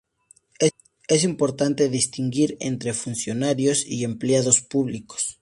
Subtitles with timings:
[1.07, 5.37] Es importante distinguir entre funcionarios y empleados públicos.